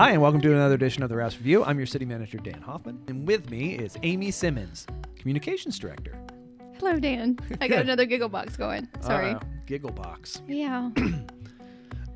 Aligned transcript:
Hi, 0.00 0.12
and 0.12 0.22
welcome 0.22 0.40
to 0.40 0.50
another 0.54 0.76
edition 0.76 1.02
of 1.02 1.10
the 1.10 1.16
Rouss 1.16 1.36
Review. 1.36 1.62
I'm 1.62 1.76
your 1.76 1.84
city 1.84 2.06
manager, 2.06 2.38
Dan 2.38 2.62
Hoffman, 2.62 3.04
and 3.08 3.28
with 3.28 3.50
me 3.50 3.74
is 3.74 3.98
Amy 4.02 4.30
Simmons, 4.30 4.86
communications 5.14 5.78
director. 5.78 6.18
Hello, 6.78 6.98
Dan. 6.98 7.38
I 7.60 7.68
got 7.68 7.80
another 7.80 8.06
giggle 8.06 8.30
box 8.30 8.56
going. 8.56 8.88
Sorry. 9.02 9.32
Uh, 9.32 9.40
giggle 9.66 9.90
box. 9.90 10.40
Yeah. 10.48 10.88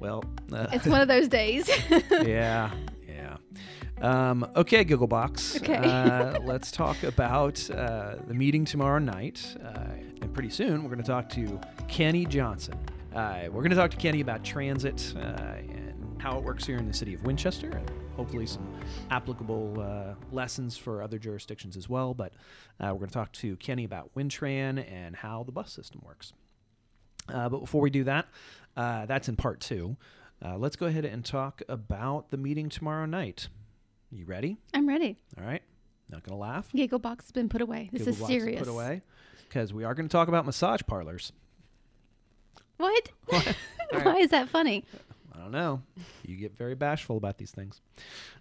Well, 0.00 0.24
uh, 0.52 0.66
it's 0.72 0.86
one 0.86 1.00
of 1.00 1.08
those 1.08 1.28
days. 1.28 1.70
yeah, 2.10 2.70
yeah. 3.08 3.36
Um, 4.02 4.46
okay, 4.54 4.84
Gigglebox. 4.84 5.62
Okay. 5.62 5.76
uh, 5.76 6.40
let's 6.40 6.70
talk 6.70 7.02
about 7.04 7.70
uh, 7.70 8.16
the 8.26 8.34
meeting 8.34 8.66
tomorrow 8.66 8.98
night. 8.98 9.56
Uh, 9.64 9.92
and 10.20 10.34
pretty 10.34 10.50
soon, 10.50 10.82
we're 10.82 10.90
going 10.90 11.00
to 11.02 11.06
talk 11.08 11.30
to 11.30 11.58
Kenny 11.88 12.26
Johnson. 12.26 12.78
Uh, 13.14 13.44
we're 13.44 13.60
going 13.60 13.70
to 13.70 13.76
talk 13.76 13.92
to 13.92 13.96
Kenny 13.96 14.20
about 14.20 14.44
transit 14.44 15.14
uh, 15.16 15.54
and 15.70 15.93
how 16.24 16.38
it 16.38 16.42
works 16.42 16.64
here 16.64 16.78
in 16.78 16.88
the 16.88 16.94
city 16.94 17.12
of 17.12 17.22
Winchester, 17.22 17.68
and 17.68 17.90
hopefully 18.16 18.46
some 18.46 18.66
applicable 19.10 19.78
uh, 19.78 20.14
lessons 20.32 20.74
for 20.74 21.02
other 21.02 21.18
jurisdictions 21.18 21.76
as 21.76 21.86
well. 21.86 22.14
But 22.14 22.32
uh, 22.80 22.86
we're 22.86 23.00
going 23.00 23.08
to 23.08 23.14
talk 23.14 23.32
to 23.32 23.56
Kenny 23.56 23.84
about 23.84 24.10
Wintran 24.16 24.90
and 24.90 25.14
how 25.14 25.42
the 25.42 25.52
bus 25.52 25.70
system 25.70 26.00
works. 26.02 26.32
Uh, 27.28 27.50
but 27.50 27.60
before 27.60 27.82
we 27.82 27.90
do 27.90 28.04
that, 28.04 28.26
uh, 28.74 29.04
that's 29.04 29.28
in 29.28 29.36
part 29.36 29.60
two. 29.60 29.98
Uh, 30.42 30.56
let's 30.56 30.76
go 30.76 30.86
ahead 30.86 31.04
and 31.04 31.26
talk 31.26 31.60
about 31.68 32.30
the 32.30 32.38
meeting 32.38 32.70
tomorrow 32.70 33.04
night. 33.04 33.48
You 34.10 34.24
ready? 34.24 34.56
I'm 34.72 34.88
ready. 34.88 35.18
All 35.38 35.44
right. 35.44 35.62
Not 36.10 36.22
gonna 36.22 36.40
laugh. 36.40 36.70
Giggle 36.74 37.00
box 37.00 37.26
has 37.26 37.32
been 37.32 37.50
put 37.50 37.60
away. 37.60 37.90
This 37.92 38.06
Giggle 38.06 38.22
is 38.22 38.26
serious. 38.26 38.60
Put 38.60 38.68
away 38.68 39.02
because 39.46 39.74
we 39.74 39.84
are 39.84 39.92
going 39.92 40.08
to 40.08 40.12
talk 40.12 40.28
about 40.28 40.46
massage 40.46 40.80
parlors. 40.86 41.32
What? 42.78 43.10
Why 43.26 43.54
right. 43.92 44.22
is 44.22 44.30
that 44.30 44.48
funny? 44.48 44.84
I 45.34 45.38
don't 45.38 45.52
know. 45.52 45.82
You 46.34 46.40
get 46.40 46.56
very 46.56 46.74
bashful 46.74 47.16
about 47.16 47.38
these 47.38 47.52
things. 47.52 47.80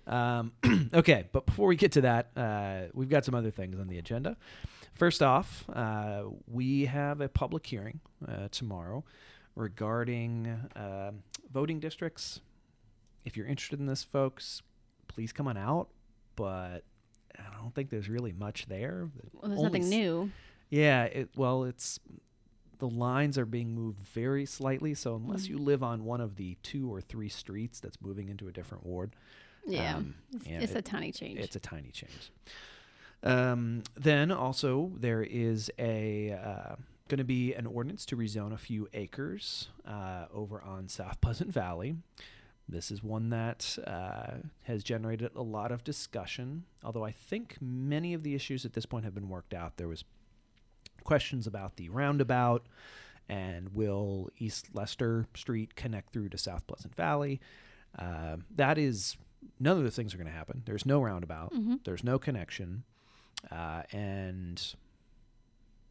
Um, 0.07 0.53
okay, 0.93 1.25
but 1.31 1.45
before 1.45 1.67
we 1.67 1.75
get 1.75 1.91
to 1.93 2.01
that, 2.01 2.31
uh, 2.35 2.81
we've 2.93 3.09
got 3.09 3.23
some 3.23 3.35
other 3.35 3.51
things 3.51 3.79
on 3.79 3.87
the 3.87 3.99
agenda. 3.99 4.35
First 4.95 5.21
off, 5.21 5.65
uh, 5.71 6.23
we 6.47 6.85
have 6.85 7.21
a 7.21 7.29
public 7.29 7.65
hearing 7.65 7.99
uh, 8.27 8.47
tomorrow 8.51 9.03
regarding 9.55 10.47
uh, 10.75 11.11
voting 11.51 11.79
districts. 11.79 12.41
If 13.25 13.37
you're 13.37 13.47
interested 13.47 13.79
in 13.79 13.85
this, 13.85 14.03
folks, 14.03 14.61
please 15.07 15.31
come 15.31 15.47
on 15.47 15.57
out. 15.57 15.89
But 16.35 16.83
I 17.37 17.61
don't 17.61 17.73
think 17.73 17.89
there's 17.89 18.09
really 18.09 18.33
much 18.33 18.65
there. 18.67 19.09
Well, 19.33 19.49
there's 19.49 19.59
Only 19.59 19.79
nothing 19.79 19.89
new. 19.89 20.31
Yeah, 20.69 21.03
it, 21.03 21.29
well, 21.35 21.65
it's 21.65 21.99
the 22.79 22.87
lines 22.89 23.37
are 23.37 23.45
being 23.45 23.73
moved 23.73 23.99
very 23.99 24.45
slightly. 24.45 24.93
So 24.93 25.15
unless 25.15 25.47
you 25.47 25.57
live 25.57 25.83
on 25.83 26.03
one 26.05 26.21
of 26.21 26.35
the 26.35 26.57
two 26.63 26.91
or 26.93 27.01
three 27.01 27.29
streets 27.29 27.79
that's 27.79 28.01
moving 28.01 28.29
into 28.29 28.47
a 28.47 28.51
different 28.51 28.85
ward, 28.85 29.15
Yeah. 29.65 29.95
um, 29.97 30.15
it's 30.33 30.45
it's 30.47 30.71
it- 30.73 30.77
a 30.77 30.81
tiny 30.81 31.11
change. 31.11 31.39
it's 31.39 31.55
a 31.55 31.59
tiny 31.59 31.91
change. 31.91 32.31
Um, 33.23 33.83
then 33.95 34.31
also 34.31 34.91
there 34.97 35.23
is 35.23 35.71
a 35.79 36.31
uh, 36.33 36.75
going 37.07 37.19
to 37.19 37.23
be 37.23 37.53
an 37.53 37.65
ordinance 37.65 38.05
to 38.07 38.17
rezone 38.17 38.53
a 38.53 38.57
few 38.57 38.87
acres 38.93 39.69
uh, 39.87 40.25
over 40.33 40.61
on 40.61 40.87
South 40.89 41.21
Pleasant 41.21 41.51
Valley. 41.51 41.95
This 42.67 42.91
is 42.91 43.03
one 43.03 43.29
that 43.29 43.77
uh, 43.85 44.37
has 44.63 44.83
generated 44.83 45.31
a 45.35 45.41
lot 45.41 45.71
of 45.71 45.83
discussion. 45.83 46.63
Although 46.83 47.03
I 47.05 47.11
think 47.11 47.57
many 47.61 48.13
of 48.13 48.23
the 48.23 48.35
issues 48.35 48.65
at 48.65 48.73
this 48.73 48.85
point 48.85 49.03
have 49.05 49.13
been 49.13 49.29
worked 49.29 49.53
out. 49.53 49.77
There 49.77 49.87
was 49.89 50.03
questions 51.03 51.47
about 51.47 51.75
the 51.77 51.89
roundabout 51.89 52.65
and 53.29 53.69
will 53.73 54.29
East 54.37 54.67
Leicester 54.73 55.25
Street 55.35 55.75
connect 55.75 56.11
through 56.13 56.29
to 56.29 56.37
South 56.37 56.65
Pleasant 56.67 56.95
Valley. 56.95 57.39
Uh, 57.97 58.37
that 58.55 58.77
is 58.77 59.15
none 59.59 59.77
of 59.77 59.83
those 59.83 59.95
things 59.95 60.13
are 60.13 60.17
going 60.17 60.27
to 60.27 60.33
happen. 60.33 60.63
There's 60.65 60.85
no 60.85 61.01
roundabout. 61.01 61.53
Mhm. 61.53 61.83
There's 61.83 62.03
no 62.03 62.17
connection, 62.19 62.83
uh, 63.51 63.83
and 63.91 64.61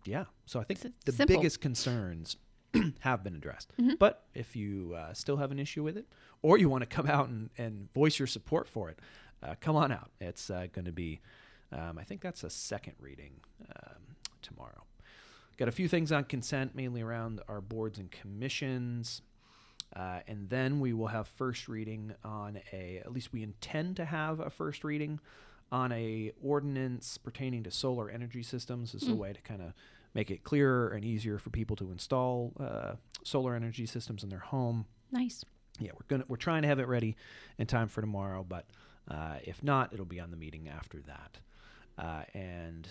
yeah. 0.05 0.25
So 0.47 0.61
I 0.61 0.65
think 0.65 0.85
It's 0.85 0.95
the 1.05 1.13
simple. 1.13 1.37
biggest 1.37 1.61
concerns 1.61 2.37
have 3.01 3.23
been 3.23 3.35
addressed. 3.37 3.73
Mhm. 3.79 3.99
But 3.99 4.25
if 4.35 4.57
you 4.57 4.95
uh, 4.97 5.15
still 5.15 5.37
have 5.37 5.53
an 5.53 5.59
issue 5.59 5.83
with 5.83 5.97
it, 5.97 6.07
or 6.43 6.59
you 6.59 6.69
want 6.69 6.83
to 6.83 6.87
come 6.87 7.07
out 7.07 7.29
and, 7.29 7.51
and 7.57 7.93
voice 7.93 8.19
your 8.19 8.27
support 8.27 8.69
for 8.69 8.89
it, 8.91 8.99
uh, 9.43 9.55
come 9.61 9.77
on 9.77 9.93
out. 9.93 10.11
It's 10.21 10.51
uh, 10.51 10.67
going 10.73 10.85
to 10.87 10.93
be, 10.93 11.21
um, 11.71 11.99
I 11.99 12.05
think 12.05 12.21
that's 12.21 12.43
a 12.45 12.51
second 12.51 12.95
reading 12.99 13.41
um, 13.77 14.17
tomorrow. 14.41 14.85
Got 15.59 15.69
a 15.69 15.73
few 15.73 15.89
things 15.89 16.11
on 16.13 16.25
consent, 16.25 16.75
mainly 16.75 17.03
around 17.03 17.41
our 17.49 17.61
boards 17.61 17.99
and 17.99 18.11
commissions. 18.11 19.23
Uh, 19.95 20.21
and 20.27 20.49
then 20.49 20.81
we 20.81 20.93
will 20.93 21.09
have 21.09 21.29
first 21.29 21.69
reading 21.69 22.15
on 22.25 22.59
a, 22.73 22.99
at 23.05 23.13
least 23.13 23.33
we 23.33 23.43
intend 23.43 23.97
to 23.97 24.05
have 24.07 24.41
a 24.41 24.49
first 24.49 24.83
reading 24.85 25.21
on 25.71 25.93
a 25.93 26.33
ordinance 26.43 27.19
pertaining 27.19 27.63
to 27.65 27.71
solar 27.71 28.09
energy 28.09 28.43
systems. 28.43 28.95
as 28.95 29.03
is 29.03 29.09
a 29.09 29.13
Mm. 29.13 29.17
way 29.19 29.33
to 29.35 29.41
kind 29.43 29.61
of 29.63 29.73
make 30.15 30.31
it 30.31 30.45
clearer 30.45 30.89
and 30.89 31.05
easier 31.05 31.39
for 31.39 31.51
people 31.51 31.77
to 31.77 31.91
install 31.91 32.53
uh, 32.59 32.95
solar 33.23 33.55
energy 33.55 33.85
systems 33.87 34.23
in 34.23 34.31
their 34.31 34.39
home. 34.41 34.87
nice. 35.11 35.45
Yeah, 35.79 35.93
we're 35.95 36.07
gonna 36.07 36.25
we're 36.29 36.37
trying 36.37 36.63
to 36.63 36.69
have 36.69 36.79
it 36.79 36.87
ready 36.87 37.17
in 37.57 37.67
time 37.67 37.89
for 37.89 38.03
tomorrow, 38.03 38.45
but 38.47 38.67
uh, 39.09 39.37
if 39.43 39.63
not, 39.63 39.93
it'll 39.95 40.05
be 40.05 40.21
on 40.21 40.31
the 40.31 40.37
meeting 40.37 40.69
after 40.69 41.01
that. 41.01 41.39
Uh, 41.97 42.25
and 42.35 42.87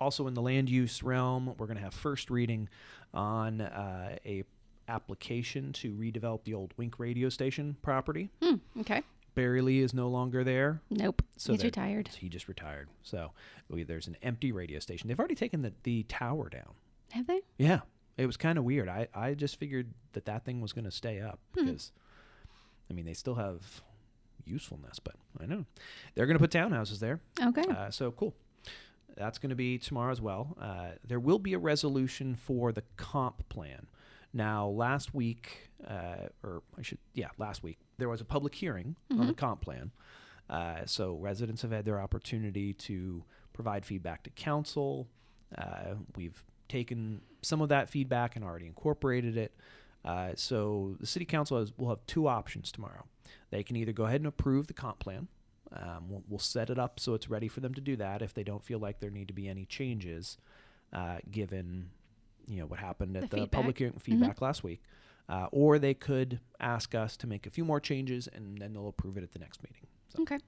also 0.00 0.26
in 0.26 0.34
the 0.34 0.42
land 0.42 0.68
use 0.70 1.02
realm, 1.02 1.54
we're 1.58 1.66
gonna 1.66 1.80
have 1.80 1.94
first 1.94 2.30
reading 2.30 2.68
on 3.14 3.60
uh, 3.60 4.16
a 4.24 4.44
application 4.88 5.72
to 5.72 5.92
redevelop 5.94 6.44
the 6.44 6.54
old 6.54 6.72
WINC 6.76 6.94
radio 6.98 7.28
station 7.28 7.76
property. 7.82 8.30
Hmm. 8.42 8.56
Okay. 8.80 9.02
Barry 9.34 9.60
Lee 9.60 9.80
is 9.80 9.92
no 9.92 10.08
longer 10.08 10.42
there, 10.44 10.80
Nope. 10.88 11.20
so 11.36 11.52
He's 11.52 11.62
retired. 11.64 12.08
He 12.18 12.28
just 12.30 12.48
retired, 12.48 12.88
so 13.02 13.32
we, 13.68 13.82
there's 13.82 14.06
an 14.06 14.16
empty 14.22 14.50
radio 14.50 14.78
station. 14.78 15.08
They've 15.08 15.18
already 15.18 15.34
taken 15.34 15.60
the, 15.60 15.72
the 15.82 16.04
tower 16.04 16.48
down. 16.48 16.70
Have 17.12 17.26
they? 17.26 17.42
Yeah, 17.58 17.80
it 18.16 18.24
was 18.24 18.38
kind 18.38 18.56
of 18.56 18.64
weird. 18.64 18.88
I, 18.88 19.08
I 19.14 19.34
just 19.34 19.56
figured 19.58 19.92
that 20.14 20.24
that 20.24 20.46
thing 20.46 20.62
was 20.62 20.72
going 20.72 20.86
to 20.86 20.90
stay 20.90 21.20
up 21.20 21.38
Hmm. 21.54 21.66
because, 21.66 21.92
I 22.90 22.94
mean, 22.94 23.04
they 23.04 23.12
still 23.12 23.34
have 23.34 23.82
usefulness, 24.46 24.98
but 25.00 25.16
I 25.38 25.44
know 25.44 25.66
they're 26.14 26.26
going 26.26 26.38
to 26.38 26.42
put 26.42 26.50
townhouses 26.50 27.00
there. 27.00 27.20
Okay. 27.42 27.64
Uh, 27.68 27.90
so 27.90 28.12
cool. 28.12 28.34
That's 29.16 29.38
going 29.38 29.50
to 29.50 29.56
be 29.56 29.78
tomorrow 29.78 30.12
as 30.12 30.20
well. 30.20 30.56
Uh, 30.60 30.88
there 31.06 31.20
will 31.20 31.38
be 31.38 31.54
a 31.54 31.58
resolution 31.58 32.34
for 32.34 32.70
the 32.72 32.82
comp 32.96 33.48
plan. 33.48 33.86
Now, 34.32 34.66
last 34.68 35.14
week, 35.14 35.70
uh, 35.86 36.28
or 36.42 36.62
I 36.78 36.82
should, 36.82 36.98
yeah, 37.14 37.28
last 37.38 37.62
week, 37.62 37.78
there 37.98 38.08
was 38.08 38.20
a 38.20 38.24
public 38.24 38.54
hearing 38.54 38.96
on 39.10 39.26
the 39.26 39.32
Mhm. 39.32 39.36
comp 39.38 39.60
plan. 39.62 39.92
Uh, 40.50 40.84
so 40.84 41.14
residents 41.14 41.62
have 41.62 41.70
had 41.72 41.84
their 41.86 42.00
opportunity 42.00 42.72
to 42.74 43.24
provide 43.54 43.86
feedback 43.86 44.22
to 44.24 44.30
council. 44.30 45.08
Uh, 45.56 45.94
we've 46.14 46.44
taken 46.68 47.22
some 47.40 47.60
of 47.62 47.68
that 47.70 47.88
feedback 47.88 48.36
and 48.36 48.44
already 48.44 48.66
incorporated 48.66 49.36
it. 49.36 49.54
Uh, 50.04 50.32
so 50.36 50.96
the 51.00 51.06
city 51.06 51.24
council 51.24 51.58
has, 51.58 51.72
will 51.78 51.88
have 51.88 52.04
two 52.06 52.28
options 52.28 52.70
tomorrow. 52.70 53.06
They 53.50 53.62
can 53.62 53.76
either 53.76 53.92
go 53.92 54.04
ahead 54.04 54.20
and 54.20 54.26
approve 54.26 54.66
the 54.66 54.74
comp 54.74 54.98
plan. 54.98 55.28
Um, 55.82 56.08
we'll, 56.08 56.22
we'll 56.28 56.38
set 56.38 56.70
it 56.70 56.78
up 56.78 57.00
so 57.00 57.14
it's 57.14 57.28
ready 57.28 57.48
for 57.48 57.60
them 57.60 57.74
to 57.74 57.80
do 57.80 57.96
that 57.96 58.22
if 58.22 58.34
they 58.34 58.42
don't 58.42 58.64
feel 58.64 58.78
like 58.78 59.00
there 59.00 59.10
need 59.10 59.28
to 59.28 59.34
be 59.34 59.48
any 59.48 59.64
changes, 59.64 60.38
uh, 60.92 61.18
given 61.30 61.90
you 62.46 62.60
know 62.60 62.66
what 62.66 62.78
happened 62.78 63.16
at 63.16 63.30
The 63.30 63.40
the, 63.40 63.46
public 63.46 63.78
hearing 63.78 63.94
feedback 63.98 64.40
last 64.40 64.62
week. 64.64 64.82
Uh, 65.28 65.48
or 65.50 65.78
they 65.78 65.92
could 65.92 66.38
ask 66.60 66.94
us 66.94 67.16
to 67.16 67.26
make 67.26 67.46
a 67.46 67.50
few 67.50 67.64
more 67.64 67.80
changes 67.80 68.28
and 68.32 68.58
then 68.58 68.72
they'll 68.72 68.86
approve 68.86 69.16
it 69.16 69.24
at 69.24 69.32
the 69.32 69.40
next 69.40 69.60
meeting. 69.60 69.86
So. 70.06 70.22
Okay. 70.22 70.38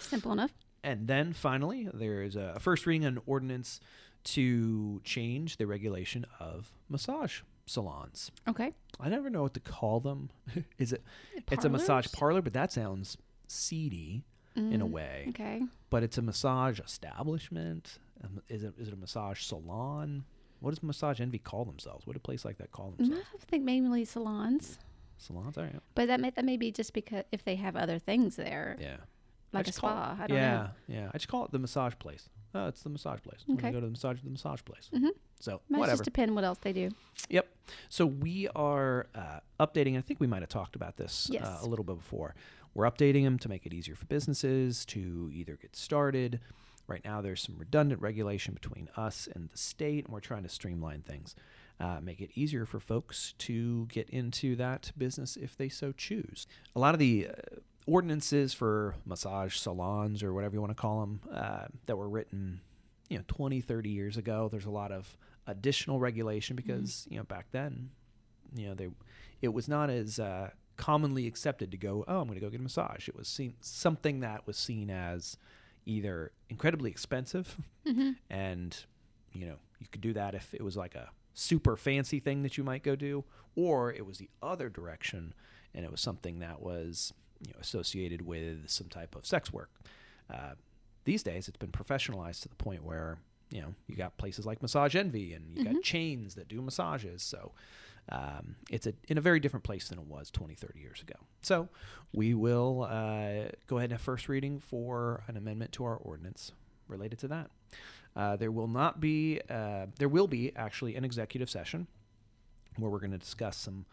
Simple 0.00 0.32
enough. 0.32 0.52
And 0.82 1.06
then 1.06 1.32
finally, 1.32 1.88
there 1.92 2.22
is 2.22 2.34
a 2.34 2.56
first 2.58 2.86
reading 2.86 3.04
an 3.04 3.20
ordinance 3.26 3.80
to 4.24 5.00
change 5.04 5.56
the 5.56 5.66
regulation 5.66 6.26
of 6.40 6.72
massage 6.88 7.42
salons. 7.66 8.32
Okay. 8.48 8.72
I 8.98 9.08
never 9.08 9.30
know 9.30 9.42
what 9.42 9.54
to 9.54 9.60
call 9.60 10.00
them. 10.00 10.30
is 10.78 10.92
it? 10.92 11.04
It's 11.50 11.64
a 11.64 11.68
massage 11.68 12.06
parlor, 12.12 12.42
but 12.42 12.52
that 12.54 12.72
sounds 12.72 13.16
seedy 13.50 14.24
in 14.56 14.80
a 14.82 14.86
Mm, 14.86 14.90
way. 14.90 15.26
Okay. 15.30 15.62
But 15.90 16.02
it's 16.02 16.18
a 16.18 16.22
massage 16.22 16.80
establishment. 16.80 17.98
Um, 18.22 18.42
Is 18.48 18.62
it? 18.64 18.74
Is 18.78 18.88
it 18.88 18.94
a 18.94 18.96
massage 18.96 19.40
salon? 19.42 20.24
What 20.60 20.70
does 20.72 20.82
Massage 20.82 21.20
Envy 21.22 21.38
call 21.38 21.64
themselves? 21.64 22.06
What 22.06 22.12
do 22.12 22.18
a 22.18 22.20
place 22.20 22.44
like 22.44 22.58
that 22.58 22.70
call 22.70 22.90
Mm, 22.92 22.96
themselves? 22.98 23.26
I 23.40 23.44
think 23.46 23.64
mainly 23.64 24.04
salons, 24.04 24.78
Salons, 25.16 25.56
all 25.56 25.64
right. 25.64 25.80
but 25.94 26.06
that 26.08 26.20
may 26.20 26.30
that 26.30 26.44
may 26.44 26.56
be 26.58 26.70
just 26.70 26.92
because 26.92 27.24
if 27.32 27.44
they 27.44 27.54
have 27.56 27.76
other 27.76 27.98
things 27.98 28.36
there, 28.36 28.76
Yeah. 28.78 28.98
like 29.52 29.66
a 29.68 29.72
call 29.72 29.90
it- 29.90 29.92
spa. 29.94 30.16
I 30.20 30.26
don't 30.26 30.36
yeah, 30.36 30.56
know. 30.58 30.70
yeah. 30.94 31.10
I 31.14 31.16
just 31.18 31.28
call 31.28 31.46
it 31.46 31.50
the 31.52 31.58
massage 31.58 31.94
place. 31.98 32.28
Oh, 32.54 32.66
it's 32.66 32.82
the 32.82 32.90
massage 32.90 33.20
place. 33.22 33.42
I'm 33.48 33.56
gonna 33.56 33.68
Okay. 33.68 33.72
go 33.74 33.80
to 33.80 33.86
the 33.86 33.90
massage 33.92 34.20
the 34.22 34.28
massage 34.30 34.60
place. 34.64 34.90
Mhm. 34.92 35.10
So 35.40 35.62
Might 35.70 35.78
whatever. 35.78 35.94
just 35.98 36.04
depend 36.04 36.34
what 36.34 36.44
else 36.44 36.58
they 36.58 36.72
do. 36.74 36.90
Yep. 37.30 37.48
So 37.88 38.06
we 38.06 38.48
are 38.54 39.06
uh, 39.14 39.40
updating. 39.58 39.96
I 39.98 40.00
think 40.00 40.20
we 40.20 40.26
might 40.26 40.42
have 40.42 40.48
talked 40.48 40.76
about 40.76 40.96
this 40.96 41.30
uh, 41.44 41.58
a 41.62 41.66
little 41.66 41.84
bit 41.84 41.96
before. 41.96 42.34
We're 42.74 42.88
updating 42.90 43.24
them 43.24 43.38
to 43.40 43.48
make 43.48 43.66
it 43.66 43.72
easier 43.72 43.96
for 43.96 44.06
businesses 44.06 44.84
to 44.86 45.30
either 45.32 45.56
get 45.56 45.74
started. 45.74 46.40
Right 46.86 47.04
now, 47.04 47.20
there's 47.20 47.42
some 47.42 47.56
redundant 47.58 48.00
regulation 48.00 48.52
between 48.54 48.88
us 48.96 49.28
and 49.32 49.48
the 49.48 49.56
state, 49.58 50.06
and 50.06 50.12
we're 50.12 50.20
trying 50.20 50.42
to 50.42 50.48
streamline 50.48 51.02
things, 51.02 51.36
uh, 51.78 52.00
make 52.00 52.20
it 52.20 52.30
easier 52.34 52.66
for 52.66 52.80
folks 52.80 53.34
to 53.38 53.86
get 53.86 54.10
into 54.10 54.56
that 54.56 54.90
business 54.98 55.36
if 55.36 55.56
they 55.56 55.68
so 55.68 55.92
choose. 55.92 56.46
A 56.74 56.80
lot 56.80 56.94
of 56.94 56.98
the 56.98 57.28
uh, 57.28 57.32
ordinances 57.86 58.52
for 58.54 58.96
massage 59.06 59.56
salons 59.56 60.22
or 60.22 60.32
whatever 60.32 60.54
you 60.54 60.60
want 60.60 60.70
to 60.70 60.80
call 60.80 61.00
them 61.00 61.20
uh, 61.32 61.66
that 61.86 61.96
were 61.96 62.08
written, 62.08 62.60
you 63.10 63.18
know, 63.18 63.24
20, 63.28 63.60
30 63.60 63.90
years 63.90 64.16
ago. 64.16 64.48
There's 64.50 64.64
a 64.64 64.70
lot 64.70 64.90
of 64.92 65.18
additional 65.46 65.98
regulation 66.00 66.56
because 66.56 67.06
you 67.10 67.18
know 67.18 67.24
back 67.24 67.46
then, 67.52 67.90
you 68.56 68.68
know, 68.68 68.74
they 68.74 68.88
it 69.42 69.48
was 69.52 69.68
not 69.68 69.90
as 69.90 70.18
uh, 70.18 70.50
commonly 70.76 71.26
accepted 71.26 71.70
to 71.72 71.76
go. 71.76 72.04
Oh, 72.08 72.20
I'm 72.20 72.26
going 72.28 72.38
to 72.38 72.44
go 72.44 72.48
get 72.50 72.60
a 72.60 72.62
massage. 72.62 73.08
It 73.08 73.16
was 73.16 73.28
seen 73.28 73.54
something 73.60 74.20
that 74.20 74.46
was 74.46 74.56
seen 74.56 74.88
as 74.90 75.36
either 75.86 76.32
incredibly 76.48 76.90
expensive 76.90 77.56
Mm-hmm. 77.86 78.10
and 78.28 78.76
you 79.32 79.46
know 79.46 79.56
you 79.80 79.86
could 79.90 80.02
do 80.02 80.12
that 80.12 80.34
if 80.34 80.52
it 80.54 80.62
was 80.62 80.76
like 80.76 80.94
a 80.94 81.08
super 81.32 81.74
fancy 81.76 82.20
thing 82.20 82.42
that 82.42 82.58
you 82.58 82.62
might 82.62 82.82
go 82.82 82.94
do 82.94 83.24
or 83.56 83.90
it 83.92 84.04
was 84.06 84.18
the 84.18 84.28
other 84.42 84.68
direction 84.68 85.32
and 85.74 85.84
it 85.84 85.90
was 85.90 86.00
something 86.02 86.40
that 86.40 86.60
was 86.60 87.14
you 87.40 87.50
know 87.52 87.58
associated 87.60 88.20
with 88.26 88.68
some 88.68 88.88
type 88.88 89.16
of 89.16 89.24
sex 89.24 89.50
work 89.52 89.70
uh, 90.32 90.52
these 91.04 91.22
days 91.22 91.48
it's 91.48 91.56
been 91.56 91.72
professionalized 91.72 92.42
to 92.42 92.48
the 92.48 92.54
point 92.56 92.84
where 92.84 93.18
you 93.50 93.60
know 93.60 93.74
you 93.88 93.96
got 93.96 94.16
places 94.16 94.46
like 94.46 94.62
massage 94.62 94.94
envy 94.94 95.32
and 95.34 95.56
you 95.56 95.64
got 95.64 95.74
Mhm. 95.74 95.82
chains 95.82 96.34
that 96.36 96.46
do 96.48 96.60
massages. 96.62 97.22
So 97.22 97.52
um, 98.08 98.56
it's 98.70 98.86
a, 98.86 98.94
in 99.08 99.18
a 99.18 99.20
very 99.20 99.38
different 99.40 99.62
place 99.64 99.88
than 99.88 99.98
it 99.98 100.04
was 100.06 100.30
20 100.30 100.54
30 100.54 100.80
years 100.80 101.00
ago. 101.00 101.14
So 101.42 101.68
we 102.12 102.34
will 102.34 102.82
uh, 102.88 103.50
go 103.66 103.76
ahead 103.78 103.90
and 103.90 103.92
have 103.92 104.00
first 104.00 104.28
reading 104.28 104.58
for 104.58 105.22
an 105.28 105.36
amendment 105.36 105.72
to 105.72 105.84
our 105.84 105.96
ordinance 105.96 106.52
related 106.88 107.18
to 107.20 107.28
that. 107.28 107.50
Uh, 108.16 108.34
there 108.36 108.50
will 108.50 108.66
not 108.66 108.98
be, 109.00 109.40
uh, 109.48 109.86
there 109.98 110.08
will 110.08 110.26
be 110.26 110.50
actually 110.56 110.96
an 110.96 111.04
executive 111.04 111.48
session 111.48 111.86
where 112.78 112.90
we're 112.90 112.98
going 112.98 113.12
to 113.12 113.18
discuss 113.18 113.56
some 113.56 113.84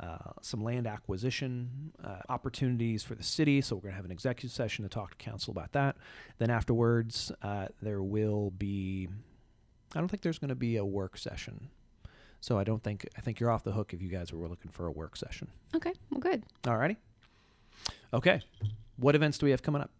uh, 0.00 0.32
some 0.42 0.62
land 0.62 0.86
acquisition 0.86 1.92
uh, 2.04 2.18
opportunities 2.28 3.02
for 3.02 3.14
the 3.14 3.22
city. 3.22 3.60
So 3.60 3.76
we're 3.76 3.82
going 3.82 3.92
to 3.92 3.96
have 3.96 4.04
an 4.04 4.12
executive 4.12 4.50
session 4.50 4.84
to 4.84 4.88
talk 4.88 5.16
to 5.16 5.16
council 5.16 5.50
about 5.50 5.72
that. 5.72 5.96
Then 6.38 6.50
afterwards, 6.50 7.32
uh, 7.42 7.66
there 7.82 8.02
will 8.02 8.50
be. 8.50 9.08
I 9.94 9.98
don't 9.98 10.08
think 10.08 10.22
there's 10.22 10.38
going 10.38 10.50
to 10.50 10.54
be 10.54 10.76
a 10.76 10.84
work 10.84 11.16
session. 11.16 11.70
So 12.40 12.58
I 12.58 12.64
don't 12.64 12.82
think 12.82 13.08
I 13.16 13.20
think 13.20 13.40
you're 13.40 13.50
off 13.50 13.64
the 13.64 13.72
hook 13.72 13.92
if 13.92 14.00
you 14.00 14.08
guys 14.08 14.32
were 14.32 14.48
looking 14.48 14.70
for 14.70 14.86
a 14.86 14.92
work 14.92 15.16
session. 15.16 15.48
Okay. 15.74 15.92
Well, 16.10 16.20
good. 16.20 16.44
Alrighty. 16.62 16.96
Okay. 18.12 18.40
What 18.96 19.14
events 19.14 19.38
do 19.38 19.46
we 19.46 19.50
have 19.50 19.62
coming 19.62 19.82
up? 19.82 19.90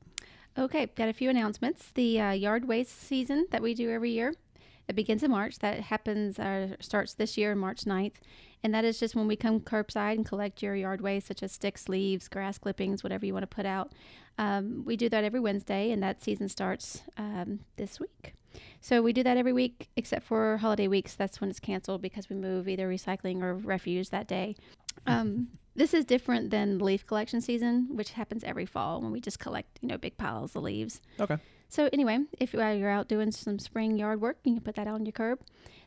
Okay, 0.56 0.86
got 0.96 1.08
a 1.08 1.12
few 1.12 1.30
announcements. 1.30 1.92
The 1.94 2.20
uh, 2.20 2.30
yard 2.32 2.66
waste 2.66 3.00
season 3.02 3.46
that 3.50 3.62
we 3.62 3.74
do 3.74 3.90
every 3.90 4.10
year, 4.10 4.34
it 4.88 4.96
begins 4.96 5.22
in 5.22 5.30
March. 5.30 5.58
That 5.58 5.80
happens, 5.80 6.38
uh, 6.38 6.76
starts 6.80 7.14
this 7.14 7.36
year, 7.36 7.54
March 7.54 7.84
9th. 7.84 8.14
And 8.64 8.74
that 8.74 8.84
is 8.84 8.98
just 8.98 9.14
when 9.14 9.28
we 9.28 9.36
come 9.36 9.60
curbside 9.60 10.14
and 10.14 10.26
collect 10.26 10.62
your 10.62 10.74
yard 10.74 11.00
waste, 11.00 11.28
such 11.28 11.42
as 11.42 11.52
sticks, 11.52 11.88
leaves, 11.88 12.26
grass 12.26 12.58
clippings, 12.58 13.04
whatever 13.04 13.24
you 13.24 13.32
want 13.32 13.48
to 13.48 13.54
put 13.54 13.66
out. 13.66 13.92
Um, 14.36 14.82
we 14.84 14.96
do 14.96 15.08
that 15.10 15.24
every 15.24 15.40
Wednesday, 15.40 15.90
and 15.90 16.02
that 16.02 16.22
season 16.22 16.48
starts 16.48 17.02
um, 17.16 17.60
this 17.76 18.00
week. 18.00 18.34
So 18.80 19.02
we 19.02 19.12
do 19.12 19.22
that 19.22 19.36
every 19.36 19.52
week, 19.52 19.88
except 19.96 20.24
for 20.24 20.56
holiday 20.56 20.88
weeks. 20.88 21.14
That's 21.14 21.40
when 21.40 21.50
it's 21.50 21.60
canceled 21.60 22.02
because 22.02 22.28
we 22.28 22.36
move 22.36 22.68
either 22.68 22.88
recycling 22.88 23.42
or 23.42 23.54
refuse 23.54 24.08
that 24.08 24.26
day. 24.26 24.56
Um, 25.06 25.48
this 25.76 25.94
is 25.94 26.04
different 26.04 26.50
than 26.50 26.78
leaf 26.78 27.06
collection 27.06 27.40
season, 27.40 27.88
which 27.92 28.12
happens 28.12 28.42
every 28.42 28.66
fall 28.66 29.00
when 29.00 29.12
we 29.12 29.20
just 29.20 29.38
collect, 29.38 29.78
you 29.80 29.88
know, 29.88 29.98
big 29.98 30.16
piles 30.16 30.56
of 30.56 30.62
leaves. 30.64 31.00
Okay. 31.20 31.36
So 31.68 31.88
anyway, 31.92 32.20
if 32.40 32.52
you're 32.54 32.88
out 32.90 33.08
doing 33.08 33.30
some 33.30 33.58
spring 33.58 33.98
yard 33.98 34.20
work, 34.20 34.38
you 34.44 34.54
can 34.54 34.62
put 34.62 34.74
that 34.76 34.86
out 34.86 34.94
on 34.94 35.04
your 35.06 35.12
curb. 35.12 35.40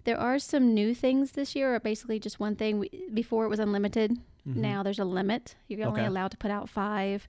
There 0.03 0.17
are 0.19 0.39
some 0.39 0.73
new 0.73 0.93
things 0.95 1.31
this 1.31 1.55
year, 1.55 1.73
or 1.75 1.79
basically 1.79 2.19
just 2.19 2.39
one 2.39 2.55
thing. 2.55 2.79
We, 2.79 2.89
before 3.13 3.45
it 3.45 3.49
was 3.49 3.59
unlimited. 3.59 4.11
Mhm. 4.47 4.55
Now 4.57 4.83
there's 4.83 4.99
a 4.99 5.05
limit. 5.05 5.55
You're 5.67 5.87
only 5.87 6.01
Okay. 6.01 6.07
allowed 6.07 6.31
to 6.31 6.37
put 6.37 6.51
out 6.51 6.69
five 6.69 7.27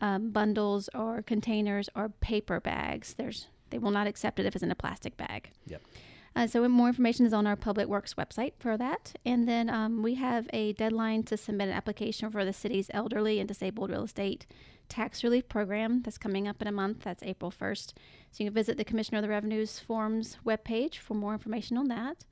um, 0.00 0.30
bundles 0.30 0.88
or 0.94 1.22
containers 1.22 1.88
or 1.94 2.08
paper 2.08 2.60
bags. 2.60 3.14
There's 3.14 3.48
they 3.70 3.78
will 3.78 3.90
not 3.90 4.06
accept 4.06 4.38
it 4.38 4.46
if 4.46 4.54
it's 4.54 4.62
in 4.62 4.70
a 4.70 4.74
plastic 4.74 5.16
bag. 5.16 5.50
Yep. 5.66 5.82
Uh, 6.36 6.46
so 6.46 6.68
more 6.68 6.88
information 6.88 7.26
is 7.26 7.32
on 7.32 7.46
our 7.46 7.54
Public 7.54 7.86
Works 7.86 8.14
website 8.14 8.54
for 8.58 8.76
that. 8.76 9.14
And 9.24 9.48
then 9.48 9.70
um, 9.70 10.02
we 10.02 10.14
have 10.14 10.48
a 10.52 10.72
deadline 10.72 11.22
to 11.24 11.36
submit 11.36 11.68
an 11.68 11.74
application 11.74 12.30
for 12.30 12.44
the 12.44 12.52
city's 12.52 12.90
elderly 12.92 13.38
and 13.38 13.46
disabled 13.48 13.90
real 13.90 14.04
estate 14.04 14.46
tax 14.88 15.24
relief 15.24 15.48
program 15.48 16.02
that's 16.02 16.18
coming 16.18 16.48
up 16.48 16.60
in 16.60 16.68
a 16.68 16.72
month. 16.72 17.04
That's 17.04 17.22
April 17.22 17.50
1st. 17.50 17.92
So 18.32 18.42
you 18.42 18.46
can 18.46 18.54
visit 18.54 18.76
the 18.76 18.84
Commissioner 18.84 19.18
of 19.18 19.22
the 19.22 19.28
Revenues 19.28 19.78
Forms 19.78 20.38
webpage 20.44 20.96
for 20.96 21.14
more 21.14 21.32
information 21.32 21.76
on 21.76 21.88
that. 21.88 22.24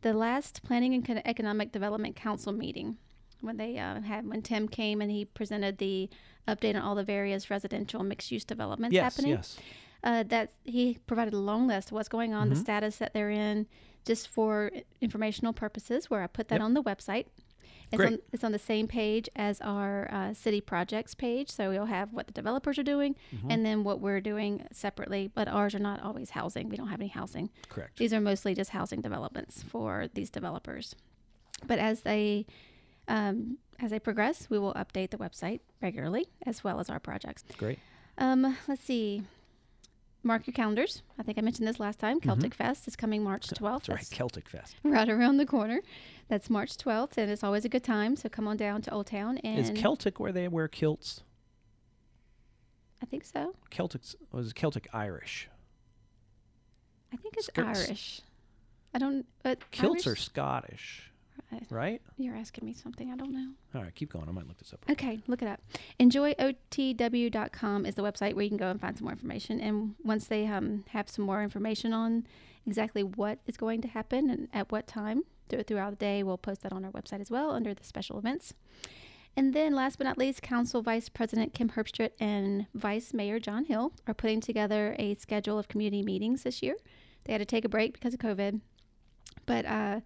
The 0.00 0.12
last 0.12 0.62
Planning 0.64 0.94
and 0.94 1.26
Economic 1.26 1.72
Development 1.72 2.16
Council 2.16 2.52
meeting, 2.52 2.96
when 3.40 3.56
they 3.56 3.78
uh, 3.78 4.00
had 4.00 4.26
when 4.26 4.42
Tim 4.42 4.68
came 4.68 5.00
and 5.00 5.10
he 5.10 5.24
presented 5.24 5.78
the 5.78 6.10
update 6.48 6.74
on 6.74 6.82
all 6.82 6.94
the 6.94 7.04
various 7.04 7.50
residential 7.50 8.02
mixed 8.02 8.30
use 8.30 8.44
developments 8.44 8.94
yes. 8.94 9.02
happening 9.02 9.32
Yes. 9.32 9.58
Uh, 10.04 10.22
that 10.24 10.52
he 10.64 10.98
provided 11.06 11.34
a 11.34 11.38
long 11.38 11.66
list 11.66 11.88
of 11.88 11.92
what's 11.92 12.08
going 12.08 12.32
on, 12.34 12.48
the 12.50 12.54
Mhm. 12.54 12.60
status 12.60 12.98
that 12.98 13.12
they're 13.14 13.30
in, 13.30 13.66
just 14.04 14.28
for 14.28 14.70
informational 15.00 15.52
purposes. 15.52 16.08
Where 16.10 16.22
I 16.22 16.26
put 16.28 16.46
that 16.48 16.56
Yep. 16.60 16.62
on 16.62 16.74
the 16.74 16.82
website. 16.82 17.26
It's 17.92 17.96
Great. 18.00 18.12
on, 18.14 18.18
it's 18.32 18.42
on 18.44 18.52
the 18.52 18.58
same 18.58 18.88
page 18.88 19.28
as 19.36 19.60
our 19.60 20.08
uh, 20.12 20.34
city 20.34 20.60
projects 20.60 21.14
page, 21.14 21.50
so 21.50 21.70
we'll 21.70 21.84
have 21.86 22.12
what 22.12 22.26
the 22.26 22.32
developers 22.32 22.78
are 22.78 22.82
doing, 22.82 23.14
Mhm. 23.32 23.46
and 23.50 23.64
then 23.66 23.84
what 23.84 24.00
we're 24.00 24.20
doing 24.20 24.66
separately. 24.72 25.30
But 25.34 25.48
ours 25.48 25.74
are 25.74 25.78
not 25.90 26.00
always 26.00 26.30
housing. 26.30 26.68
We 26.68 26.76
don't 26.76 26.88
have 26.88 27.00
any 27.00 27.08
housing. 27.10 27.50
Correct. 27.68 27.98
These 27.98 28.12
are 28.12 28.20
mostly 28.20 28.54
just 28.54 28.70
housing 28.70 29.00
developments 29.00 29.62
for 29.62 30.08
these 30.14 30.30
developers. 30.30 30.94
But 31.66 31.78
as 31.78 32.02
they 32.02 32.46
um, 33.06 33.58
as 33.80 33.90
they 33.90 33.98
progress, 33.98 34.48
we 34.48 34.58
will 34.58 34.72
update 34.74 35.10
the 35.10 35.18
website 35.18 35.60
regularly 35.82 36.26
as 36.46 36.64
well 36.64 36.80
as 36.80 36.88
our 36.88 36.98
projects. 36.98 37.44
Great. 37.58 37.78
Um, 38.16 38.56
let's 38.66 38.82
see. 38.82 39.24
Mark 40.24 40.46
your 40.46 40.54
calendars. 40.54 41.02
I 41.18 41.22
think 41.22 41.38
I 41.38 41.40
mentioned 41.42 41.68
this 41.68 41.78
last 41.78 41.98
time. 41.98 42.20
Celtic 42.20 42.54
Fest 42.54 42.88
is 42.88 42.96
coming 42.96 43.22
March 43.22 43.46
12th. 43.48 43.56
Mm-hmm. 43.60 43.72
That's 43.72 43.88
right. 43.88 44.10
Celtic 44.10 44.48
Fest. 44.48 44.76
right 44.82 45.08
around 45.08 45.36
the 45.36 45.46
corner. 45.46 45.82
That's 46.28 46.48
March 46.48 46.76
12th, 46.78 47.18
and 47.18 47.30
it's 47.30 47.44
always 47.44 47.64
a 47.64 47.68
good 47.68 47.84
time. 47.84 48.16
So 48.16 48.28
come 48.28 48.48
on 48.48 48.56
down 48.56 48.82
to 48.82 48.90
Old 48.92 49.06
Town. 49.06 49.38
And 49.38 49.58
Is 49.58 49.70
Celtic 49.78 50.18
where 50.18 50.32
they 50.32 50.48
wear 50.48 50.68
kilts? 50.68 51.22
I 53.02 53.06
think 53.06 53.24
so. 53.24 53.54
Celtic's 53.70 54.16
was 54.32 54.52
Celtic 54.54 54.88
Irish. 54.94 55.48
I 57.12 57.16
think 57.16 57.34
it's 57.36 57.46
Skirts. 57.46 57.86
Irish. 57.88 58.20
I 58.94 58.98
don't. 58.98 59.26
But 59.42 59.70
Kilts 59.70 60.06
are 60.06 60.16
Scottish, 60.16 61.10
Right. 61.70 62.00
You're 62.16 62.36
asking 62.36 62.64
me 62.64 62.74
something 62.74 63.10
I 63.10 63.16
don't 63.16 63.32
know. 63.32 63.50
All 63.74 63.82
right, 63.82 63.94
keep 63.94 64.12
going. 64.12 64.28
I 64.28 64.32
might 64.32 64.46
look 64.46 64.58
this 64.58 64.72
up. 64.72 64.84
Okay, 64.90 65.20
look 65.26 65.42
it 65.42 65.48
up. 65.48 65.60
EnjoyOTW.com 66.00 67.86
is 67.86 67.94
the 67.94 68.02
website 68.02 68.34
where 68.34 68.42
you 68.42 68.50
can 68.50 68.58
go 68.58 68.70
and 68.70 68.80
find 68.80 68.96
some 68.96 69.04
more 69.04 69.12
information. 69.12 69.60
And 69.60 69.94
once 70.04 70.26
they 70.26 70.46
um, 70.46 70.84
have 70.90 71.08
some 71.08 71.24
more 71.24 71.42
information 71.42 71.92
on 71.92 72.26
exactly 72.66 73.02
what 73.02 73.38
is 73.46 73.56
going 73.56 73.82
to 73.82 73.88
happen 73.88 74.30
and 74.30 74.48
at 74.52 74.72
what 74.72 74.86
time 74.86 75.24
thr- 75.48 75.62
throughout 75.62 75.90
the 75.90 75.96
day, 75.96 76.22
we'll 76.22 76.38
post 76.38 76.62
that 76.62 76.72
on 76.72 76.84
our 76.84 76.92
website 76.92 77.20
as 77.20 77.30
well 77.30 77.50
under 77.50 77.74
the 77.74 77.84
special 77.84 78.18
events. 78.18 78.54
And 79.36 79.52
then, 79.52 79.74
last 79.74 79.98
but 79.98 80.04
not 80.04 80.16
least, 80.16 80.42
Council 80.42 80.80
Vice 80.80 81.08
President 81.08 81.54
Kim 81.54 81.70
Herbstritt 81.70 82.10
and 82.20 82.66
Vice 82.72 83.12
Mayor 83.12 83.40
John 83.40 83.64
Hill 83.64 83.92
are 84.06 84.14
putting 84.14 84.40
together 84.40 84.94
a 84.98 85.16
schedule 85.16 85.58
of 85.58 85.66
community 85.66 86.02
meetings 86.02 86.44
this 86.44 86.62
year. 86.62 86.76
They 87.24 87.32
had 87.32 87.40
to 87.40 87.44
take 87.44 87.64
a 87.64 87.68
break 87.68 87.94
because 87.94 88.14
of 88.14 88.20
COVID, 88.20 88.60
but 89.44 89.66
uh, 89.66 90.00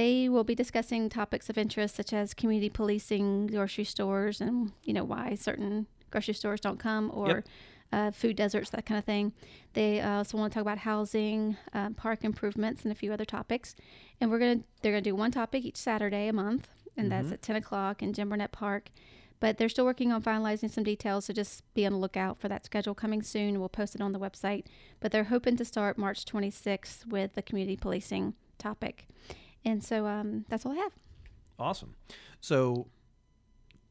they 0.00 0.28
will 0.30 0.44
be 0.44 0.54
discussing 0.54 1.08
topics 1.10 1.50
of 1.50 1.58
interest 1.58 1.94
such 1.96 2.12
as 2.12 2.32
community 2.32 2.70
policing, 2.70 3.48
grocery 3.48 3.84
stores, 3.84 4.40
and 4.40 4.72
you 4.84 4.94
know 4.94 5.04
why 5.04 5.34
certain 5.34 5.86
grocery 6.10 6.34
stores 6.34 6.60
don't 6.60 6.78
come, 6.78 7.10
or 7.12 7.28
Yep. 7.28 7.46
uh, 7.92 8.10
food 8.12 8.36
deserts, 8.36 8.70
that 8.70 8.86
kind 8.86 8.98
of 8.98 9.04
thing. 9.04 9.32
They 9.74 10.00
uh, 10.00 10.18
also 10.18 10.38
want 10.38 10.52
to 10.52 10.54
talk 10.54 10.62
about 10.62 10.78
housing, 10.78 11.56
um, 11.74 11.94
park 11.94 12.24
improvements, 12.24 12.82
and 12.84 12.90
a 12.92 12.94
few 12.94 13.12
other 13.12 13.26
topics. 13.26 13.74
And 14.20 14.30
we're 14.30 14.38
gonna 14.38 14.60
they're 14.80 14.92
gonna 14.92 15.02
do 15.12 15.14
one 15.24 15.32
topic 15.32 15.64
each 15.64 15.76
Saturday 15.76 16.28
a 16.28 16.32
month, 16.32 16.68
and 16.96 17.06
that's 17.12 17.28
Mhm. 17.28 17.32
at 17.34 17.42
ten 17.42 17.56
o'clock 17.56 18.02
in 18.02 18.12
Jim 18.14 18.28
Barnett 18.30 18.52
Park. 18.52 18.84
But 19.40 19.56
they're 19.58 19.70
still 19.74 19.86
working 19.86 20.12
on 20.12 20.22
finalizing 20.22 20.70
some 20.70 20.84
details, 20.84 21.24
so 21.26 21.32
just 21.32 21.62
be 21.74 21.84
on 21.86 21.92
the 21.92 21.98
lookout 21.98 22.38
for 22.40 22.48
that 22.48 22.64
schedule 22.64 22.94
coming 22.94 23.22
soon. 23.22 23.58
We'll 23.58 23.70
post 23.80 23.94
it 23.94 24.00
on 24.02 24.12
the 24.12 24.18
website. 24.26 24.64
But 25.00 25.12
they're 25.12 25.24
hoping 25.34 25.56
to 25.56 25.64
start 25.64 25.96
March 25.98 26.24
26th 26.26 27.06
with 27.06 27.30
the 27.34 27.42
community 27.42 27.76
policing 27.76 28.34
topic. 28.58 29.06
And 29.64 29.82
so 29.84 30.06
um, 30.06 30.44
that's 30.48 30.64
all 30.66 30.72
I 30.72 30.76
have. 30.76 30.92
Awesome. 31.58 31.94
So 32.40 32.86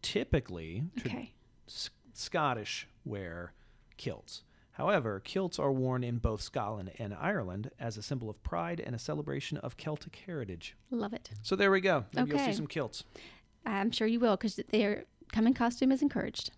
typically, 0.02 0.84
Okay. 1.00 1.34
S- 1.68 1.90
Scottish 2.14 2.88
wear 3.06 3.54
kilts. 3.98 4.44
However, 4.72 5.20
kilts 5.20 5.60
are 5.60 5.72
worn 5.74 6.04
in 6.06 6.18
both 6.20 6.42
Scotland 6.42 6.92
and 7.00 7.14
Ireland 7.14 7.70
as 7.80 7.98
a 7.98 8.02
symbol 8.02 8.30
of 8.30 8.42
pride 8.44 8.80
and 8.80 8.96
a 8.96 9.00
celebration 9.00 9.58
of 9.58 9.76
Celtic 9.76 10.16
heritage. 10.26 10.76
Love 10.90 11.14
it. 11.14 11.30
So 11.42 11.56
there 11.58 11.70
we 11.70 11.82
go. 11.82 12.06
Maybe 12.14 12.30
you'll 12.30 12.40
see 12.40 12.54
some 12.54 12.68
kilts. 12.68 13.04
I'm 13.66 13.92
sure 13.92 14.08
you 14.08 14.20
will 14.22 14.38
because 14.38 14.58
their 14.72 15.04
coming 15.34 15.54
costume 15.54 15.92
is 15.92 16.02
encouraged. 16.02 16.52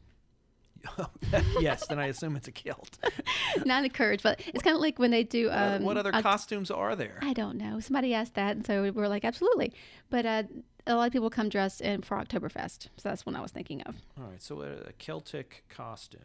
yes, 1.60 1.88
then 1.88 2.00
I 2.00 2.08
assume 2.08 2.36
it's 2.36 2.48
a 2.48 2.52
kilt. 2.52 2.98
Not 3.66 3.84
encouraged, 3.84 4.24
but 4.24 4.40
it's 4.48 4.62
kind 4.64 4.76
of 4.76 4.82
like 4.82 5.00
when 5.00 5.12
they 5.12 5.24
do. 5.24 5.50
Um, 5.52 5.84
what 5.84 5.98
other 5.98 6.12
costumes 6.12 6.72
are 6.72 6.96
there? 6.96 7.20
I 7.22 7.34
don't 7.34 7.58
know. 7.58 7.80
Somebody 7.80 8.14
asked 8.14 8.36
that, 8.36 8.56
and 8.56 8.66
so 8.66 8.82
we 8.84 8.92
were 8.92 9.08
like, 9.08 9.24
absolutely. 9.26 9.74
But 10.10 10.26
uh, 10.26 10.44
a 10.88 10.96
lot 10.96 11.08
of 11.08 11.14
people 11.14 11.30
come 11.30 11.50
dressed 11.50 11.82
in 11.82 12.02
for 12.02 12.18
Oktoberfest, 12.18 12.84
so 12.98 13.10
that's 13.10 13.26
what 13.26 13.36
I 13.36 13.42
was 13.42 13.52
thinking 13.52 13.82
of. 13.84 13.96
All 14.18 14.26
right, 14.30 14.42
so 14.42 14.62
uh, 14.62 14.90
Celtic 14.98 15.64
costumes. 15.70 16.24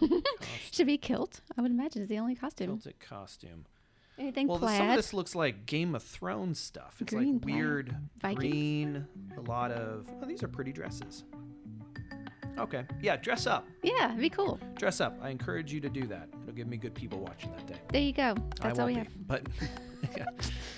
Cost- 0.00 0.74
Should 0.74 0.86
be 0.86 0.98
kilt. 0.98 1.40
I 1.56 1.62
would 1.62 1.70
imagine 1.70 2.02
is 2.02 2.08
the 2.08 2.18
only 2.18 2.34
costume. 2.34 2.68
Celtic 2.68 3.00
costume. 3.00 3.66
Anything 4.18 4.48
Well, 4.48 4.58
plaid. 4.58 4.78
some 4.78 4.88
of 4.90 4.96
this 4.96 5.12
looks 5.12 5.34
like 5.34 5.66
Game 5.66 5.94
of 5.94 6.02
Thrones 6.02 6.58
stuff. 6.58 6.96
It's 7.00 7.12
Green, 7.12 7.34
like 7.34 7.42
plaid, 7.42 7.54
weird 7.54 7.96
Vikings. 8.22 8.38
green. 8.38 9.06
A 9.36 9.40
lot 9.42 9.70
of. 9.72 10.08
Oh, 10.22 10.26
these 10.26 10.42
are 10.42 10.48
pretty 10.48 10.72
dresses. 10.72 11.24
Okay, 12.58 12.84
yeah, 13.02 13.16
dress 13.16 13.46
up. 13.46 13.66
yeah, 13.82 14.06
it'd 14.08 14.20
be 14.20 14.30
cool. 14.30 14.58
Dress 14.76 15.00
up. 15.00 15.18
I 15.22 15.30
encourage 15.30 15.72
you 15.72 15.80
to 15.80 15.88
do 15.88 16.06
that. 16.06 16.28
It'll 16.42 16.54
give 16.54 16.66
me 16.68 16.76
good 16.76 16.94
people 16.94 17.18
watching 17.18 17.50
that 17.52 17.66
day. 17.66 17.74
There 17.92 18.00
you 18.02 18.12
go. 18.12 18.34
That's 18.62 18.78
all 18.78 18.86
we 18.86 18.94
be, 18.94 18.98
have. 19.00 19.08
but 19.26 19.42
yeah. 20.16 20.24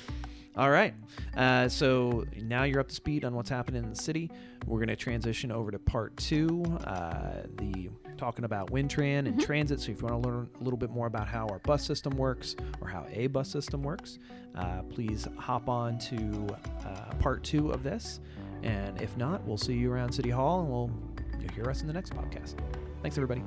all 0.56 0.70
right. 0.70 0.92
Uh, 1.37 1.68
so 1.68 2.25
now 2.42 2.64
you're 2.64 2.80
up 2.80 2.88
to 2.88 2.94
speed 2.94 3.25
on 3.25 3.35
what's 3.35 3.49
happening 3.50 3.85
in 3.85 3.90
the 3.90 3.97
city. 3.97 4.30
We're 4.66 4.78
going 4.78 4.88
to 4.88 4.97
transition 4.97 5.52
over 5.52 5.70
to 5.70 5.78
part 5.78 6.16
two, 6.16 6.64
uh, 6.85 7.42
the 7.58 7.90
talking 8.16 8.44
about 8.44 8.70
Wintran 8.73 9.20
and 9.28 9.38
Mhm. 9.38 9.44
transit. 9.47 9.80
So 9.80 9.92
if 9.92 10.00
you 10.02 10.08
want 10.08 10.20
to 10.23 10.28
learn 10.28 10.49
a 10.61 10.64
little 10.64 10.76
bit 10.78 10.90
more 10.90 11.06
about 11.06 11.28
how 11.28 11.47
our 11.47 11.61
bus 11.61 11.85
system 11.87 12.16
works 12.16 12.56
or 12.80 12.88
how 12.88 13.06
a 13.12 13.28
bus 13.28 13.49
system 13.49 13.82
works, 13.85 14.18
uh, 14.56 14.82
please 14.82 15.28
hop 15.37 15.68
on 15.68 15.97
to 15.99 16.47
uh, 16.85 17.14
part 17.20 17.44
two 17.44 17.70
of 17.70 17.85
this. 17.85 18.18
And 18.64 19.00
if 19.00 19.16
not, 19.16 19.44
we'll 19.47 19.56
see 19.58 19.75
you 19.75 19.92
around 19.92 20.11
City 20.11 20.30
Hall, 20.30 20.61
and 20.62 20.68
we'll 20.68 20.90
hear 21.50 21.69
us 21.71 21.81
in 21.81 21.87
the 21.87 21.93
next 21.93 22.14
podcast. 22.14 22.55
Thanks, 23.02 23.17
everybody. 23.19 23.43